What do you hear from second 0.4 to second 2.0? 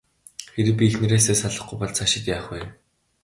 Хэрэв би эхнэрээсээ салахгүй бол